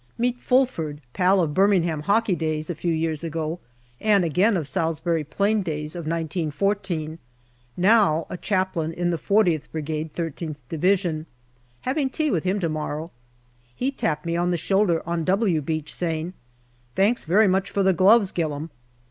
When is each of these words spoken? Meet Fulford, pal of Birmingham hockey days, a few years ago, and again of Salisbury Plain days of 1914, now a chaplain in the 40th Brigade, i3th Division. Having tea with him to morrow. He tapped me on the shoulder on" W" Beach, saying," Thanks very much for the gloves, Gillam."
Meet 0.17 0.39
Fulford, 0.41 0.99
pal 1.13 1.39
of 1.41 1.53
Birmingham 1.53 1.99
hockey 2.01 2.35
days, 2.35 2.71
a 2.71 2.73
few 2.73 2.91
years 2.91 3.23
ago, 3.23 3.59
and 3.99 4.25
again 4.25 4.57
of 4.57 4.67
Salisbury 4.67 5.23
Plain 5.23 5.61
days 5.61 5.93
of 5.95 6.07
1914, 6.07 7.19
now 7.77 8.25
a 8.27 8.35
chaplain 8.35 8.93
in 8.93 9.11
the 9.11 9.19
40th 9.19 9.69
Brigade, 9.71 10.11
i3th 10.11 10.55
Division. 10.69 11.27
Having 11.81 12.09
tea 12.09 12.31
with 12.31 12.45
him 12.45 12.59
to 12.61 12.67
morrow. 12.69 13.11
He 13.75 13.91
tapped 13.91 14.25
me 14.25 14.35
on 14.35 14.49
the 14.49 14.57
shoulder 14.57 15.03
on" 15.07 15.23
W" 15.23 15.61
Beach, 15.61 15.93
saying," 15.93 16.33
Thanks 16.95 17.23
very 17.25 17.47
much 17.47 17.69
for 17.69 17.83
the 17.83 17.93
gloves, 17.93 18.31
Gillam." 18.31 18.71